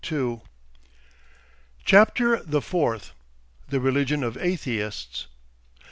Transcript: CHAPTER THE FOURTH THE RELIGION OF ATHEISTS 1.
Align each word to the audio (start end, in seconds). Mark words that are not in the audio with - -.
CHAPTER 1.85 2.37
THE 2.41 2.59
FOURTH 2.59 3.13
THE 3.69 3.79
RELIGION 3.79 4.23
OF 4.23 4.35
ATHEISTS 4.35 5.27
1. 5.29 5.33